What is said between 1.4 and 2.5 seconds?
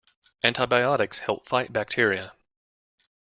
fight bacteria.